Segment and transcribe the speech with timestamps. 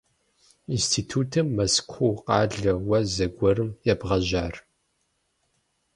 [0.75, 4.53] Институтым Мэзкуу къалэ уэ зэгуэрым ебгъэжьар?